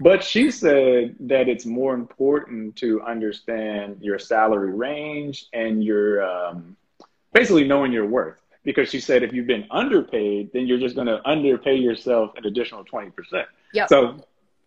but 0.00 0.22
she 0.22 0.50
said 0.50 1.14
that 1.20 1.48
it's 1.48 1.64
more 1.64 1.94
important 1.94 2.76
to 2.76 3.02
understand 3.02 3.98
your 4.00 4.18
salary 4.18 4.72
range 4.72 5.46
and 5.52 5.82
your 5.82 6.22
um, 6.22 6.76
basically 7.32 7.66
knowing 7.66 7.92
your 7.92 8.06
worth. 8.06 8.40
Because 8.64 8.88
she 8.88 8.98
said 8.98 9.22
if 9.22 9.32
you've 9.32 9.46
been 9.46 9.66
underpaid, 9.70 10.50
then 10.54 10.66
you're 10.66 10.78
just 10.78 10.94
going 10.94 11.06
to 11.06 11.20
underpay 11.28 11.76
yourself 11.76 12.32
an 12.36 12.46
additional 12.46 12.82
20%. 12.82 13.12
Yep. 13.74 13.88
So 13.90 14.24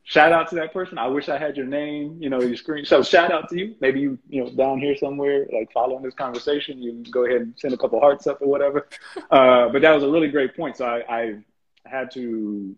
shout 0.08 0.32
out 0.32 0.48
to 0.48 0.56
that 0.56 0.72
person. 0.72 0.98
I 0.98 1.08
wish 1.08 1.28
I 1.28 1.38
had 1.38 1.58
your 1.58 1.66
name, 1.66 2.18
you 2.22 2.30
know, 2.30 2.42
your 2.42 2.56
screen. 2.56 2.86
So 2.86 3.04
shout 3.04 3.30
out 3.30 3.50
to 3.50 3.60
you. 3.60 3.76
Maybe 3.82 4.00
you, 4.00 4.18
you 4.30 4.42
know, 4.42 4.50
down 4.50 4.80
here 4.80 4.96
somewhere, 4.96 5.46
like 5.52 5.70
following 5.74 6.02
this 6.02 6.14
conversation, 6.14 6.82
you 6.82 7.04
go 7.12 7.26
ahead 7.26 7.42
and 7.42 7.54
send 7.58 7.74
a 7.74 7.78
couple 7.78 8.00
hearts 8.00 8.26
up 8.26 8.42
or 8.42 8.48
whatever. 8.48 8.88
Uh, 9.30 9.68
but 9.70 9.82
that 9.82 9.94
was 9.94 10.04
a 10.04 10.10
really 10.10 10.30
great 10.30 10.56
point. 10.56 10.78
So 10.78 10.86
I, 10.86 11.04
I 11.10 11.36
had 11.86 12.12
to 12.12 12.76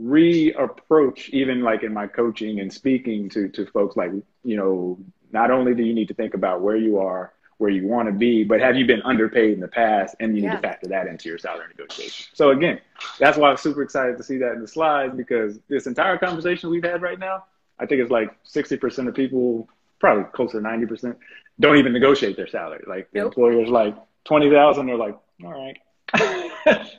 reapproach 0.00 1.30
even 1.30 1.62
like 1.62 1.82
in 1.82 1.92
my 1.92 2.06
coaching 2.06 2.60
and 2.60 2.72
speaking 2.72 3.28
to 3.30 3.48
to 3.48 3.66
folks 3.66 3.96
like 3.96 4.10
you 4.44 4.56
know 4.56 4.98
not 5.32 5.50
only 5.50 5.74
do 5.74 5.82
you 5.82 5.94
need 5.94 6.08
to 6.08 6.14
think 6.14 6.34
about 6.34 6.60
where 6.60 6.76
you 6.76 6.98
are 6.98 7.32
where 7.58 7.70
you 7.70 7.86
want 7.86 8.08
to 8.08 8.12
be 8.12 8.44
but 8.44 8.60
have 8.60 8.76
you 8.76 8.86
been 8.86 9.02
underpaid 9.02 9.54
in 9.54 9.60
the 9.60 9.68
past 9.68 10.14
and 10.20 10.36
you 10.36 10.42
yeah. 10.42 10.50
need 10.50 10.56
to 10.56 10.62
factor 10.62 10.88
that 10.88 11.06
into 11.06 11.28
your 11.28 11.38
salary 11.38 11.66
negotiation 11.68 12.26
so 12.34 12.50
again 12.50 12.80
that's 13.18 13.38
why 13.38 13.50
i'm 13.50 13.56
super 13.56 13.82
excited 13.82 14.16
to 14.16 14.22
see 14.22 14.36
that 14.36 14.52
in 14.52 14.60
the 14.60 14.68
slides 14.68 15.14
because 15.14 15.58
this 15.68 15.86
entire 15.86 16.18
conversation 16.18 16.70
we've 16.70 16.84
had 16.84 17.02
right 17.02 17.18
now 17.18 17.44
i 17.78 17.86
think 17.86 18.00
it's 18.00 18.10
like 18.10 18.30
60% 18.44 19.08
of 19.08 19.14
people 19.14 19.68
probably 19.98 20.24
closer 20.32 20.60
to 20.60 20.66
90% 20.66 21.16
don't 21.58 21.76
even 21.76 21.92
negotiate 21.92 22.36
their 22.36 22.48
salary 22.48 22.84
like 22.86 23.10
the 23.12 23.20
nope. 23.20 23.28
employer's 23.28 23.68
like 23.68 23.96
20000 24.24 24.86
they're 24.86 24.96
like 24.96 25.18
all 25.44 25.52
right 25.52 25.78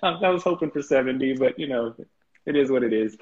I 0.03 0.29
was 0.29 0.43
hoping 0.43 0.69
for 0.71 0.81
70 0.81 1.35
but 1.37 1.57
you 1.57 1.67
know 1.67 1.95
it 2.47 2.55
is 2.55 2.71
what 2.71 2.81
it 2.81 2.93
is. 2.93 3.17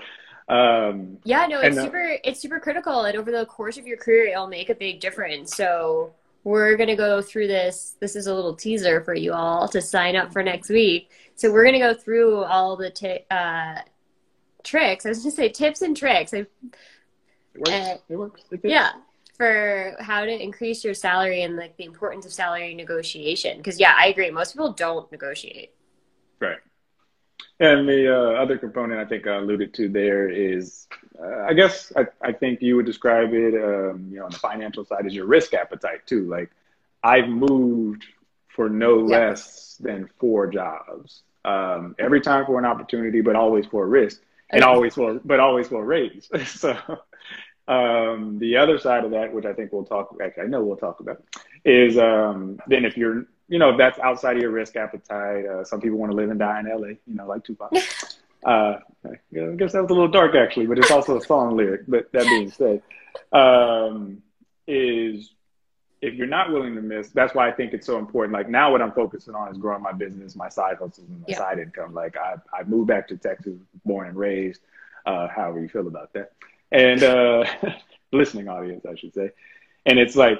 Um, 0.48 1.18
yeah, 1.24 1.48
no, 1.48 1.60
it's 1.60 1.76
super. 1.76 2.18
it's 2.24 2.40
super 2.40 2.60
critical, 2.60 3.02
and 3.02 3.18
over 3.18 3.32
the 3.32 3.46
course 3.48 3.78
of 3.78 3.88
your 3.88 3.98
career, 3.98 4.28
it'll 4.28 4.48
make 4.48 4.70
a 4.70 4.76
big 4.76 5.00
difference. 5.00 5.56
So 5.56 6.14
we're 6.46 6.78
gonna 6.78 6.96
go 6.96 7.22
through 7.22 7.48
this. 7.48 7.98
This 8.00 8.16
is 8.16 8.28
a 8.28 8.34
little 8.34 8.56
teaser 8.56 9.04
for 9.04 9.14
you 9.14 9.34
all 9.34 9.68
to 9.68 9.82
sign 9.82 10.16
up 10.16 10.32
for 10.32 10.42
next 10.42 10.70
week. 10.70 11.12
So 11.36 11.52
we're 11.52 11.66
gonna 11.66 11.80
go 11.80 11.94
through 11.94 12.46
all 12.46 12.78
the 12.78 12.90
t- 12.90 13.26
uh, 13.30 13.80
tricks. 14.66 15.06
I 15.06 15.10
was 15.10 15.20
going 15.20 15.32
to 15.32 15.36
say 15.36 15.50
tips 15.50 15.82
and 15.82 15.96
tricks. 15.96 16.34
I, 16.34 16.38
it 16.40 16.48
works. 17.56 17.72
Uh, 17.72 17.98
it 18.10 18.16
works. 18.18 18.42
yeah, 18.64 18.92
for 19.38 19.96
how 20.00 20.26
to 20.26 20.44
increase 20.44 20.84
your 20.84 20.94
salary 20.94 21.44
and 21.44 21.56
like 21.56 21.78
the 21.78 21.86
importance 21.86 22.26
of 22.26 22.34
salary 22.34 22.74
negotiation. 22.74 23.58
Because 23.58 23.80
yeah, 23.80 23.96
I 23.98 24.08
agree. 24.08 24.30
Most 24.32 24.54
people 24.54 24.74
don't 24.74 25.10
negotiate. 25.12 25.74
Right. 26.42 26.58
And 27.60 27.88
the 27.88 28.14
uh, 28.14 28.42
other 28.42 28.58
component 28.58 29.00
I 29.00 29.06
think 29.06 29.28
I 29.28 29.38
alluded 29.38 29.74
to 29.76 29.88
there 29.88 30.30
is, 30.30 30.88
uh, 31.18 31.44
I 31.44 31.54
guess 31.54 31.94
I, 31.96 32.06
I 32.22 32.34
think 32.34 32.62
you 32.62 32.76
would 32.76 32.86
describe 32.86 33.34
it, 33.34 33.54
um, 33.56 34.08
you 34.12 34.18
know, 34.18 34.26
on 34.26 34.32
the 34.32 34.40
financial 34.40 34.84
side 34.84 35.06
is 35.06 35.14
your 35.14 35.26
risk 35.26 35.54
appetite 35.54 36.06
too. 36.06 36.28
Like 36.28 36.52
I've 37.02 37.30
moved 37.30 38.06
for 38.50 38.70
no 38.70 38.96
less 38.96 39.78
than 39.80 40.10
four 40.20 40.48
jobs. 40.48 41.24
Um, 41.46 41.96
every 42.00 42.22
time 42.22 42.46
for 42.46 42.58
an 42.58 42.66
opportunity, 42.66 43.22
but 43.22 43.36
always 43.36 43.66
for 43.68 43.84
a 43.84 43.88
risk, 43.88 44.22
and 44.50 44.64
always 44.64 44.96
for, 44.96 45.20
but 45.24 45.40
always 45.40 45.68
for 45.68 45.84
a 45.84 45.86
raise. 45.86 46.28
so 46.48 46.76
um, 47.68 48.40
the 48.40 48.58
other 48.58 48.80
side 48.80 49.06
of 49.06 49.12
that, 49.12 49.32
which 49.32 49.46
I 49.46 49.54
think 49.54 49.72
we'll 49.72 49.86
talk, 49.86 50.16
actually, 50.22 50.44
I 50.44 50.48
know 50.48 50.64
we'll 50.64 50.78
talk 50.78 51.00
about, 51.00 51.24
is 51.64 51.98
um, 51.98 52.60
then 52.68 52.86
if 52.86 52.98
you're 52.98 53.28
you 53.48 53.60
know, 53.60 53.78
that's 53.78 54.00
outside 54.00 54.38
of 54.38 54.42
your 54.42 54.52
risk 54.52 54.76
appetite. 54.76 55.46
Uh, 55.46 55.64
some 55.64 55.82
people 55.82 55.98
want 55.98 56.12
to 56.12 56.16
live 56.16 56.30
and 56.30 56.40
die 56.40 56.60
in 56.60 56.68
LA, 56.68 56.88
you 56.88 57.16
know, 57.16 57.28
like 57.28 57.44
Tupac. 57.44 57.72
uh, 58.46 58.80
I 59.06 59.56
guess 59.58 59.74
that 59.74 59.82
was 59.82 59.92
a 59.92 59.94
little 59.94 60.08
dark 60.08 60.36
actually, 60.36 60.66
but 60.66 60.80
it's 60.80 60.92
also 60.92 61.18
a 61.18 61.22
song 61.22 61.56
lyric. 61.56 61.82
But 61.88 62.12
that 62.12 62.24
being 62.24 62.50
said, 62.52 62.82
um, 63.32 64.22
is 64.68 65.32
if 66.02 66.16
you're 66.16 66.28
not 66.28 66.52
willing 66.52 66.76
to 66.76 66.82
miss, 66.82 67.10
that's 67.10 67.34
why 67.34 67.48
I 67.48 67.52
think 67.52 67.74
it's 67.74 67.86
so 67.86 67.98
important. 67.98 68.34
Like 68.34 68.50
now, 68.50 68.72
what 68.72 68.82
I'm 68.82 68.92
focusing 68.92 69.36
on 69.36 69.52
is 69.52 69.58
growing 69.58 69.82
my 69.82 69.92
business, 69.92 70.36
my 70.36 70.50
side 70.50 70.78
hustles, 70.78 71.08
and 71.08 71.20
my 71.22 71.26
yeah. 71.28 71.38
side 71.38 71.60
income. 71.60 71.94
Like 71.94 72.18
I, 72.18 72.36
I 72.54 72.64
moved 72.64 72.88
back 72.88 73.08
to 73.10 73.18
Texas, 73.18 73.54
born 73.86 74.08
and 74.08 74.18
raised. 74.18 74.62
Uh, 75.06 75.28
however 75.28 75.60
you 75.60 75.70
feel 75.70 75.88
about 75.88 76.12
that, 76.14 76.32
and 76.72 77.04
uh, 77.04 77.46
listening 78.12 78.48
audience, 78.48 78.86
I 78.88 78.96
should 78.96 79.14
say. 79.14 79.32
And 79.86 80.00
it's 80.00 80.16
like 80.16 80.40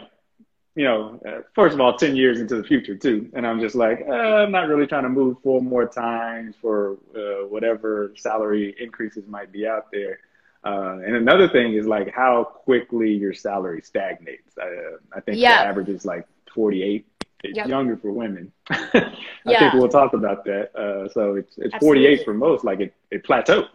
you 0.76 0.84
know, 0.84 1.20
first 1.54 1.74
of 1.74 1.80
all, 1.80 1.98
10 1.98 2.18
years 2.18 2.42
into 2.42 2.56
the 2.58 2.64
future 2.64 2.96
too. 2.96 3.30
And 3.34 3.48
I'm 3.48 3.62
just 3.62 3.76
like, 3.76 4.04
uh, 4.08 4.12
I'm 4.12 4.52
not 4.52 4.68
really 4.68 4.86
trying 4.86 5.04
to 5.04 5.10
move 5.10 5.38
four 5.42 5.62
more 5.62 5.88
times 5.88 6.56
for 6.62 6.98
uh, 7.16 7.48
whatever 7.48 8.12
salary 8.18 8.76
increases 8.78 9.26
might 9.28 9.54
be 9.54 9.66
out 9.66 9.90
there. 9.92 10.20
Uh, 10.66 11.00
and 11.06 11.16
another 11.16 11.48
thing 11.48 11.74
is 11.74 11.86
like 11.86 12.14
how 12.14 12.44
quickly 12.44 13.14
your 13.14 13.34
salary 13.34 13.82
stagnates. 13.84 14.58
Uh, 14.58 14.98
I 15.14 15.22
think 15.22 15.38
the 15.38 15.46
average 15.46 15.88
is 15.88 16.06
like 16.06 16.28
48. 16.54 17.08
It's 17.46 17.56
yep. 17.56 17.68
younger 17.68 17.96
for 17.96 18.12
women. 18.12 18.52
I 18.70 19.14
yeah. 19.46 19.60
think 19.60 19.74
we'll 19.76 19.88
talk 19.88 20.14
about 20.14 20.44
that. 20.46 20.76
Uh, 20.76 21.08
so 21.10 21.36
it's, 21.36 21.58
it's 21.58 21.76
48 21.78 22.26
for 22.26 22.34
most, 22.34 22.66
like 22.66 22.82
it, 22.82 22.94
it 23.12 23.24
plateaus. 23.24 23.70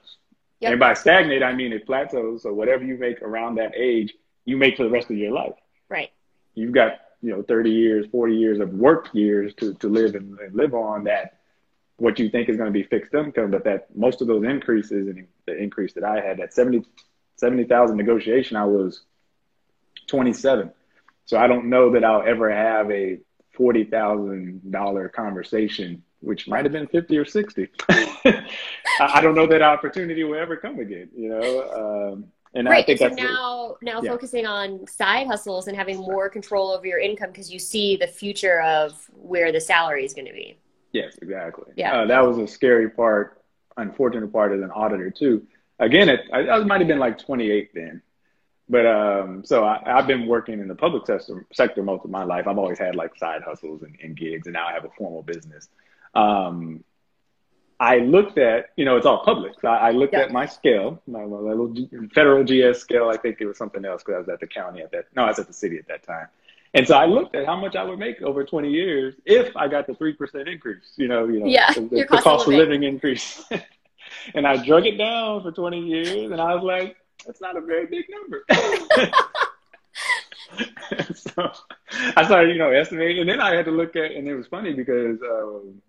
Yep. 0.58 0.72
And 0.72 0.80
by 0.80 0.92
stagnate, 0.92 1.42
I 1.42 1.54
mean 1.54 1.72
it 1.72 1.86
plateaus. 1.86 2.42
So 2.42 2.52
whatever 2.52 2.84
you 2.84 2.98
make 2.98 3.22
around 3.22 3.54
that 3.54 3.72
age, 3.74 4.12
you 4.44 4.58
make 4.58 4.76
for 4.76 4.82
the 4.82 4.90
rest 4.90 5.08
of 5.08 5.16
your 5.16 5.32
life. 5.32 5.54
Right 5.88 6.10
you've 6.60 6.72
got 6.72 7.00
you 7.22 7.30
know 7.30 7.42
30 7.42 7.70
years 7.70 8.06
40 8.10 8.36
years 8.36 8.60
of 8.60 8.72
work 8.72 9.08
years 9.12 9.54
to, 9.54 9.74
to 9.74 9.88
live 9.88 10.14
and, 10.14 10.38
and 10.38 10.54
live 10.54 10.74
on 10.74 11.04
that 11.04 11.38
what 11.96 12.18
you 12.18 12.30
think 12.30 12.48
is 12.48 12.56
going 12.56 12.68
to 12.68 12.72
be 12.72 12.82
fixed 12.82 13.14
income 13.14 13.50
but 13.50 13.64
that 13.64 13.94
most 13.96 14.20
of 14.20 14.26
those 14.26 14.44
increases 14.44 15.08
and 15.08 15.26
the 15.46 15.56
increase 15.56 15.92
that 15.94 16.04
i 16.04 16.20
had 16.20 16.38
that 16.38 16.54
70 16.54 16.84
70000 17.36 17.96
negotiation 17.96 18.56
i 18.56 18.64
was 18.64 19.02
27 20.06 20.70
so 21.26 21.38
i 21.38 21.46
don't 21.46 21.66
know 21.66 21.90
that 21.92 22.04
i'll 22.04 22.26
ever 22.26 22.50
have 22.50 22.90
a 22.90 23.18
$40000 23.58 25.12
conversation 25.12 26.02
which 26.20 26.48
might 26.48 26.64
have 26.64 26.72
been 26.72 26.86
50 26.86 27.18
or 27.18 27.24
60 27.24 27.68
i 29.00 29.20
don't 29.20 29.34
know 29.34 29.46
that 29.46 29.62
opportunity 29.62 30.24
will 30.24 30.38
ever 30.38 30.56
come 30.56 30.78
again 30.78 31.08
you 31.14 31.28
know 31.28 32.12
um, 32.12 32.24
and 32.54 32.68
right. 32.68 32.82
I 32.82 32.86
think 32.86 32.98
so 32.98 33.08
now, 33.08 33.76
now 33.80 34.02
yeah. 34.02 34.10
focusing 34.10 34.44
on 34.44 34.86
side 34.86 35.26
hustles 35.26 35.68
and 35.68 35.76
having 35.76 35.98
more 35.98 36.28
control 36.28 36.70
over 36.70 36.86
your 36.86 36.98
income 36.98 37.30
because 37.30 37.52
you 37.52 37.58
see 37.58 37.96
the 37.96 38.06
future 38.06 38.60
of 38.62 39.08
where 39.12 39.52
the 39.52 39.60
salary 39.60 40.04
is 40.04 40.14
going 40.14 40.26
to 40.26 40.32
be. 40.32 40.58
Yes, 40.92 41.16
exactly. 41.22 41.72
Yeah, 41.76 42.00
uh, 42.00 42.06
that 42.06 42.26
was 42.26 42.38
a 42.38 42.48
scary 42.48 42.90
part, 42.90 43.42
unfortunate 43.76 44.32
part 44.32 44.52
as 44.52 44.62
an 44.62 44.70
auditor 44.72 45.10
too. 45.10 45.46
Again, 45.78 46.08
it, 46.08 46.20
I, 46.32 46.48
I 46.48 46.64
might 46.64 46.80
have 46.80 46.88
been 46.88 46.98
like 46.98 47.18
28 47.18 47.70
then, 47.72 48.02
but 48.68 48.84
um, 48.84 49.44
so 49.44 49.64
I, 49.64 49.80
have 49.86 50.08
been 50.08 50.26
working 50.26 50.58
in 50.58 50.66
the 50.66 50.74
public 50.74 51.06
sector, 51.06 51.46
sector 51.52 51.82
most 51.84 52.04
of 52.04 52.10
my 52.10 52.24
life. 52.24 52.48
I've 52.48 52.58
always 52.58 52.78
had 52.78 52.96
like 52.96 53.16
side 53.16 53.42
hustles 53.42 53.82
and, 53.82 53.96
and 54.02 54.16
gigs, 54.16 54.48
and 54.48 54.54
now 54.54 54.66
I 54.66 54.72
have 54.72 54.84
a 54.84 54.90
formal 54.98 55.22
business. 55.22 55.68
Um, 56.14 56.82
I 57.80 57.96
looked 57.96 58.36
at, 58.36 58.66
you 58.76 58.84
know, 58.84 58.98
it's 58.98 59.06
all 59.06 59.24
public. 59.24 59.54
So 59.62 59.68
I, 59.68 59.88
I 59.88 59.90
looked 59.92 60.12
yeah. 60.12 60.20
at 60.20 60.32
my 60.32 60.44
scale, 60.44 61.02
my, 61.06 61.24
my, 61.24 61.38
little 61.38 61.68
G, 61.68 61.88
federal 62.14 62.44
GS 62.44 62.78
scale. 62.78 63.08
I 63.08 63.16
think 63.16 63.38
it 63.40 63.46
was 63.46 63.56
something 63.56 63.86
else 63.86 64.02
because 64.02 64.16
I 64.16 64.18
was 64.18 64.28
at 64.28 64.40
the 64.40 64.46
county 64.46 64.82
at 64.82 64.92
that. 64.92 65.06
No, 65.16 65.24
I 65.24 65.28
was 65.28 65.38
at 65.38 65.46
the 65.46 65.54
city 65.54 65.78
at 65.78 65.88
that 65.88 66.02
time. 66.02 66.28
And 66.74 66.86
so 66.86 66.94
I 66.94 67.06
looked 67.06 67.34
at 67.34 67.46
how 67.46 67.56
much 67.56 67.76
I 67.76 67.82
would 67.82 67.98
make 67.98 68.20
over 68.20 68.44
20 68.44 68.70
years 68.70 69.14
if 69.24 69.56
I 69.56 69.66
got 69.66 69.86
the 69.86 69.94
3% 69.94 70.46
increase, 70.46 70.92
you 70.96 71.08
know, 71.08 71.26
you 71.26 71.40
know, 71.40 71.46
yeah, 71.46 71.72
the, 71.72 71.80
the, 71.80 72.04
cost, 72.04 72.22
cost 72.22 72.42
of 72.42 72.48
living, 72.52 72.82
living 72.82 72.82
increase. 72.82 73.42
and 74.34 74.46
I 74.46 74.62
drug 74.62 74.84
it 74.86 74.98
down 74.98 75.42
for 75.42 75.50
20 75.50 75.80
years 75.80 76.30
and 76.30 76.40
I 76.40 76.54
was 76.54 76.62
like, 76.62 76.96
that's 77.26 77.40
not 77.40 77.56
a 77.56 77.62
very 77.62 77.86
big 77.86 78.04
number. 78.10 78.44
so 81.14 81.50
I 82.14 82.24
started, 82.26 82.52
you 82.52 82.58
know, 82.58 82.70
estimating. 82.70 83.20
And 83.20 83.28
then 83.30 83.40
I 83.40 83.54
had 83.54 83.64
to 83.64 83.70
look 83.70 83.96
at, 83.96 84.12
and 84.12 84.28
it 84.28 84.34
was 84.34 84.46
funny 84.46 84.74
because, 84.74 85.18
um, 85.22 85.80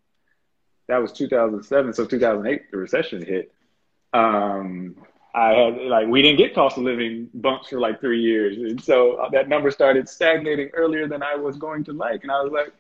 that 0.88 0.98
was 0.98 1.12
2007. 1.12 1.94
So 1.94 2.06
2008, 2.06 2.72
the 2.72 2.78
recession 2.78 3.26
hit. 3.26 3.54
Um, 4.14 4.96
I 5.34 5.54
had 5.54 5.78
like 5.84 6.08
we 6.08 6.22
didn't 6.22 6.38
get 6.38 6.54
cost 6.54 6.78
of 6.78 6.84
living 6.84 7.30
bumps 7.34 7.70
for 7.70 7.80
like 7.80 8.02
three 8.02 8.22
years, 8.22 8.58
and 8.58 8.84
so 8.84 9.14
uh, 9.14 9.30
that 9.30 9.48
number 9.48 9.72
started 9.72 10.10
stagnating 10.10 10.70
earlier 10.74 11.08
than 11.08 11.24
I 11.24 11.36
was 11.36 11.58
going 11.58 11.86
to 11.86 11.94
like, 11.94 12.24
and 12.24 12.32
I 12.32 12.42
was 12.42 12.52
like, 12.52 12.74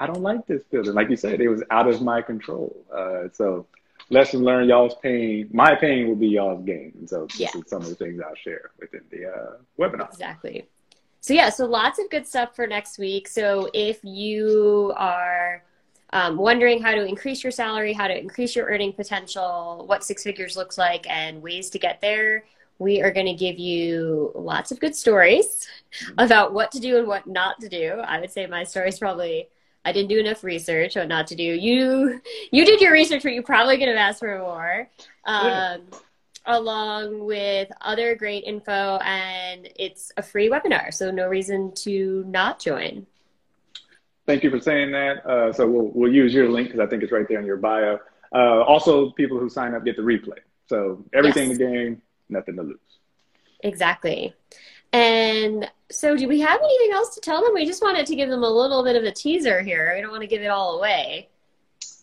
I 0.00 0.06
don't 0.06 0.22
like 0.22 0.46
this 0.46 0.62
feeling. 0.70 0.94
Like 0.94 1.10
you 1.10 1.16
said, 1.16 1.40
it 1.40 1.48
was 1.48 1.62
out 1.70 1.86
of 1.86 2.00
my 2.00 2.22
control. 2.22 2.74
Uh, 2.90 3.24
so 3.32 3.66
lesson 4.10 4.42
learned, 4.42 4.68
y'all's 4.68 4.94
pain. 5.02 5.48
My 5.52 5.74
pain 5.74 6.08
will 6.08 6.16
be 6.16 6.28
y'all's 6.28 6.64
gain. 6.64 6.92
And 6.98 7.08
so 7.08 7.26
this 7.26 7.40
yeah. 7.40 7.48
is 7.54 7.68
some 7.68 7.82
of 7.82 7.88
the 7.88 7.94
things 7.94 8.20
I'll 8.24 8.34
share 8.36 8.70
within 8.78 9.02
the 9.10 9.26
uh, 9.26 9.56
webinar. 9.78 10.08
Exactly. 10.08 10.66
So 11.20 11.34
yeah, 11.34 11.50
so 11.50 11.66
lots 11.66 11.98
of 11.98 12.08
good 12.10 12.26
stuff 12.26 12.54
for 12.54 12.66
next 12.66 12.98
week. 12.98 13.28
So 13.28 13.68
if 13.74 13.98
you 14.04 14.92
are 14.96 15.64
um, 16.10 16.36
wondering 16.36 16.82
how 16.82 16.92
to 16.92 17.04
increase 17.04 17.42
your 17.42 17.50
salary, 17.50 17.92
how 17.92 18.08
to 18.08 18.18
increase 18.18 18.56
your 18.56 18.66
earning 18.66 18.92
potential, 18.92 19.84
what 19.86 20.04
six 20.04 20.22
figures 20.22 20.56
looks 20.56 20.78
like, 20.78 21.08
and 21.08 21.42
ways 21.42 21.70
to 21.70 21.78
get 21.78 22.00
there, 22.00 22.44
we 22.78 23.02
are 23.02 23.10
going 23.10 23.26
to 23.26 23.34
give 23.34 23.58
you 23.58 24.32
lots 24.34 24.70
of 24.70 24.80
good 24.80 24.94
stories 24.94 25.68
about 26.18 26.52
what 26.52 26.70
to 26.72 26.80
do 26.80 26.98
and 26.98 27.06
what 27.06 27.26
not 27.26 27.60
to 27.60 27.68
do. 27.68 28.00
I 28.04 28.20
would 28.20 28.30
say 28.30 28.46
my 28.46 28.64
story 28.64 28.88
is 28.88 28.98
probably 28.98 29.48
I 29.84 29.92
didn't 29.92 30.08
do 30.08 30.18
enough 30.18 30.44
research. 30.44 30.96
What 30.96 31.08
not 31.08 31.26
to 31.28 31.34
do? 31.34 31.42
You 31.42 32.20
you 32.50 32.64
did 32.64 32.80
your 32.80 32.92
research, 32.92 33.22
but 33.22 33.32
you 33.32 33.42
probably 33.42 33.78
could 33.78 33.88
have 33.88 33.96
asked 33.96 34.20
for 34.20 34.38
more. 34.38 34.88
Um. 35.24 35.82
Along 36.46 37.26
with 37.26 37.68
other 37.82 38.14
great 38.14 38.44
info, 38.44 38.96
and 39.04 39.68
it's 39.76 40.12
a 40.16 40.22
free 40.22 40.48
webinar, 40.48 40.94
so 40.94 41.10
no 41.10 41.28
reason 41.28 41.74
to 41.82 42.24
not 42.26 42.58
join. 42.58 43.06
Thank 44.28 44.44
you 44.44 44.50
for 44.50 44.60
saying 44.60 44.92
that. 44.92 45.24
Uh, 45.24 45.54
so 45.54 45.66
we'll 45.66 45.90
we'll 45.94 46.12
use 46.12 46.34
your 46.34 46.50
link 46.50 46.68
because 46.68 46.80
I 46.80 46.86
think 46.86 47.02
it's 47.02 47.10
right 47.10 47.26
there 47.26 47.40
in 47.40 47.46
your 47.46 47.56
bio. 47.56 47.98
Uh, 48.30 48.60
also, 48.60 49.10
people 49.12 49.38
who 49.40 49.48
sign 49.48 49.74
up 49.74 49.86
get 49.86 49.96
the 49.96 50.02
replay. 50.02 50.36
So 50.66 51.02
everything 51.14 51.48
yes. 51.48 51.56
the 51.56 51.64
game, 51.64 52.02
nothing 52.28 52.56
to 52.56 52.62
lose. 52.62 52.76
Exactly. 53.60 54.34
And 54.92 55.70
so, 55.90 56.14
do 56.14 56.28
we 56.28 56.40
have 56.40 56.60
anything 56.60 56.94
else 56.94 57.14
to 57.14 57.22
tell 57.22 57.42
them? 57.42 57.54
We 57.54 57.64
just 57.64 57.80
wanted 57.80 58.04
to 58.04 58.14
give 58.14 58.28
them 58.28 58.42
a 58.42 58.50
little 58.50 58.84
bit 58.84 58.96
of 58.96 59.04
a 59.04 59.12
teaser 59.12 59.62
here. 59.62 59.94
We 59.94 60.02
don't 60.02 60.10
want 60.10 60.20
to 60.20 60.28
give 60.28 60.42
it 60.42 60.48
all 60.48 60.76
away. 60.76 61.30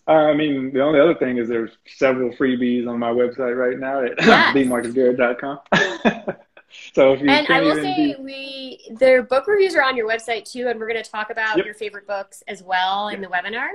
Uh, 0.07 0.13
I 0.13 0.33
mean, 0.33 0.73
the 0.73 0.81
only 0.81 0.99
other 0.99 1.13
thing 1.13 1.37
is 1.37 1.47
there's 1.47 1.77
several 1.85 2.31
freebies 2.31 2.89
on 2.89 2.97
my 2.97 3.11
website 3.11 3.55
right 3.55 3.77
now 3.77 4.03
at 4.03 4.13
yes. 4.19 4.55
so 6.93 7.13
if 7.13 7.21
you 7.21 7.29
and 7.29 7.47
I 7.47 7.61
will 7.61 7.75
say 7.75 8.15
be... 8.15 8.23
we 8.23 8.95
their 8.97 9.23
book 9.23 9.47
reviews 9.47 9.75
are 9.75 9.83
on 9.83 9.95
your 9.95 10.07
website 10.07 10.49
too, 10.49 10.67
and 10.67 10.79
we're 10.79 10.87
going 10.87 11.03
to 11.03 11.09
talk 11.09 11.29
about 11.29 11.57
yep. 11.57 11.65
your 11.65 11.75
favorite 11.75 12.07
books 12.07 12.43
as 12.47 12.63
well 12.63 13.09
yep. 13.09 13.17
in 13.17 13.21
the 13.21 13.27
webinar. 13.27 13.69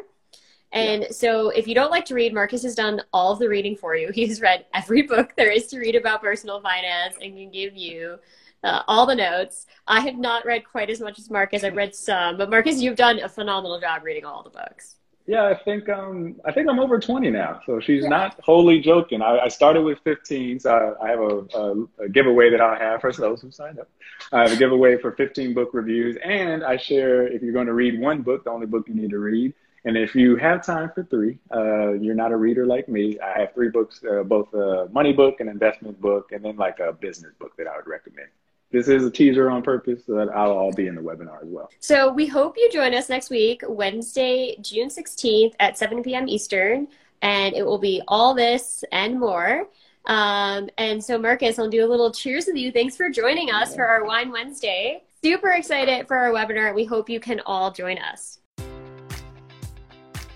And 0.73 1.03
yeah. 1.03 1.09
so, 1.11 1.51
if 1.51 1.67
you 1.67 1.75
don't 1.75 1.91
like 1.91 2.05
to 2.07 2.15
read, 2.15 2.33
Marcus 2.33 2.63
has 2.63 2.77
done 2.77 3.03
all 3.13 3.33
of 3.33 3.41
the 3.41 3.49
reading 3.49 3.77
for 3.77 3.97
you. 3.97 4.11
He's 4.15 4.41
read 4.41 4.67
every 4.73 5.03
book 5.03 5.33
there 5.37 5.51
is 5.51 5.67
to 5.69 5.79
read 5.79 5.97
about 5.97 6.23
personal 6.23 6.61
finance 6.61 7.17
and 7.21 7.37
can 7.37 7.51
give 7.51 7.77
you 7.77 8.19
uh, 8.63 8.83
all 8.87 9.07
the 9.07 9.15
notes. 9.15 9.67
I 9.87 10.01
have 10.01 10.17
not 10.17 10.45
read 10.45 10.65
quite 10.65 10.91
as 10.91 11.01
much 11.01 11.19
as 11.19 11.31
Marcus. 11.31 11.65
I've 11.65 11.77
read 11.77 11.95
some, 11.95 12.37
but 12.37 12.51
Marcus, 12.51 12.81
you've 12.81 12.97
done 12.97 13.19
a 13.19 13.29
phenomenal 13.29 13.81
job 13.81 14.05
reading 14.05 14.25
all 14.25 14.43
the 14.43 14.51
books. 14.51 14.97
Yeah, 15.31 15.47
I 15.47 15.55
think 15.55 15.89
um, 15.89 16.41
I 16.45 16.51
think 16.51 16.69
I'm 16.69 16.81
over 16.81 16.99
20 16.99 17.31
now, 17.31 17.61
so 17.65 17.79
she's 17.79 18.03
yeah. 18.03 18.09
not 18.09 18.41
wholly 18.43 18.81
joking. 18.81 19.23
I, 19.23 19.39
I, 19.45 19.47
started 19.49 19.83
with 19.83 20.01
15, 20.03 20.59
so 20.59 20.97
I, 21.01 21.07
I 21.07 21.11
have 21.11 21.21
a, 21.21 21.47
a, 21.55 22.05
a, 22.07 22.09
giveaway 22.09 22.51
that 22.51 22.61
I'll 22.61 22.77
have 22.77 23.01
for 23.01 23.13
those 23.13 23.41
who 23.41 23.53
signed 23.53 23.79
up. 23.79 23.89
I 24.33 24.43
have 24.43 24.51
a 24.51 24.57
giveaway 24.57 24.99
for 24.99 25.13
15 25.13 25.55
book 25.55 25.71
reviews, 25.73 26.17
and 26.25 26.65
I 26.65 26.77
share 26.77 27.29
if 27.29 27.43
you're 27.43 27.53
going 27.53 27.69
to 27.69 27.75
read 27.75 28.01
one 28.01 28.23
book, 28.23 28.43
the 28.43 28.51
only 28.51 28.67
book 28.67 28.89
you 28.89 28.95
need 28.97 29.11
to 29.11 29.21
read. 29.21 29.55
And 29.85 29.97
if 29.97 30.17
you 30.17 30.35
have 30.35 30.67
time 30.67 30.91
for 30.93 31.05
three, 31.05 31.39
uh, 31.55 31.93
you're 31.93 32.17
not 32.17 32.33
a 32.33 32.37
reader 32.37 32.67
like 32.67 32.89
me. 32.89 33.17
I 33.21 33.39
have 33.39 33.55
three 33.55 33.69
books, 33.69 34.01
uh, 34.03 34.25
both 34.25 34.53
a 34.53 34.89
money 34.91 35.13
book, 35.13 35.39
an 35.39 35.47
investment 35.49 36.01
book, 36.01 36.33
and 36.33 36.45
then 36.45 36.57
like 36.57 36.81
a 36.81 36.93
business 36.93 37.35
book 37.39 37.53
that 37.57 37.69
I 37.69 37.77
would 37.77 37.87
recommend 37.87 38.31
this 38.71 38.89
is 38.89 39.05
a 39.05 39.11
teaser 39.11 39.51
on 39.51 39.63
purpose 39.63 40.05
so 40.07 40.15
that 40.15 40.29
I'll 40.31 40.53
all 40.53 40.73
be 40.73 40.87
in 40.87 40.95
the 40.95 41.01
webinar 41.01 41.43
as 41.43 41.49
well. 41.49 41.71
So 41.81 42.13
we 42.13 42.27
hope 42.27 42.57
you 42.57 42.71
join 42.73 42.95
us 42.95 43.09
next 43.09 43.31
week, 43.31 43.63
Wednesday, 43.69 44.57
June 44.61 44.89
16th 44.89 45.55
at 45.59 45.77
7 45.77 46.03
p.m. 46.03 46.29
Eastern, 46.29 46.89
and 47.23 47.55
it 47.55 47.65
will 47.65 47.79
be 47.79 48.03
all 48.09 48.35
this 48.35 48.85
and 48.93 49.19
more. 49.19 49.69
Um, 50.07 50.71
and 50.79 51.03
so, 51.03 51.19
Marcus, 51.19 51.59
I'll 51.59 51.69
do 51.69 51.85
a 51.85 51.89
little 51.89 52.13
cheers 52.13 52.47
with 52.47 52.57
you. 52.57 52.73
Thanks 52.73 52.97
for 52.97 53.11
joining 53.11 53.51
us 53.51 53.75
for 53.75 53.87
our 53.87 54.05
Wine 54.05 54.31
Wednesday. 54.31 55.03
Super 55.23 55.51
excited 55.51 56.09
for 56.09 56.17
our 56.17 56.31
webinar. 56.31 56.75
We 56.75 56.85
hope 56.85 57.11
you 57.11 57.21
can 57.21 57.41
all 57.45 57.71
join 57.71 57.99
us. 57.99 58.40